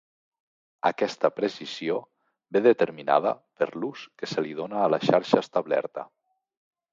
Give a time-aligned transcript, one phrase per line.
[0.89, 1.97] Aquesta precisió
[2.57, 6.09] ve determinada per l'ús que se li dóna a la xarxa establerta.